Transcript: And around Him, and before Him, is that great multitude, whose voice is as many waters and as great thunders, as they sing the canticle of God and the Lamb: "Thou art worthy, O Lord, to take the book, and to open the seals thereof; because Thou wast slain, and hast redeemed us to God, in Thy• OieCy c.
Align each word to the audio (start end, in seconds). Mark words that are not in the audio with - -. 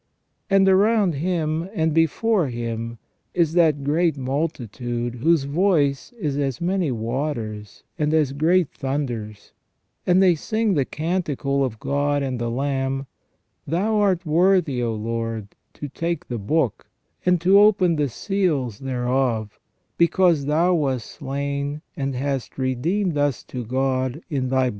And 0.49 0.67
around 0.67 1.13
Him, 1.13 1.69
and 1.75 1.93
before 1.93 2.47
Him, 2.49 2.97
is 3.35 3.53
that 3.53 3.83
great 3.83 4.17
multitude, 4.17 5.13
whose 5.13 5.43
voice 5.43 6.11
is 6.13 6.37
as 6.39 6.59
many 6.59 6.89
waters 6.91 7.83
and 7.99 8.11
as 8.11 8.33
great 8.33 8.71
thunders, 8.71 9.53
as 10.07 10.17
they 10.17 10.33
sing 10.33 10.73
the 10.73 10.85
canticle 10.85 11.63
of 11.63 11.79
God 11.79 12.23
and 12.23 12.39
the 12.39 12.49
Lamb: 12.49 13.05
"Thou 13.67 13.97
art 13.97 14.25
worthy, 14.25 14.81
O 14.81 14.95
Lord, 14.95 15.49
to 15.75 15.87
take 15.87 16.29
the 16.29 16.39
book, 16.39 16.87
and 17.23 17.39
to 17.41 17.59
open 17.59 17.95
the 17.95 18.09
seals 18.09 18.79
thereof; 18.79 19.59
because 19.99 20.45
Thou 20.47 20.73
wast 20.73 21.05
slain, 21.05 21.83
and 21.95 22.15
hast 22.15 22.57
redeemed 22.57 23.19
us 23.19 23.43
to 23.43 23.63
God, 23.63 24.21
in 24.31 24.49
Thy• 24.49 24.69
OieCy 24.69 24.69
c. 24.69 24.69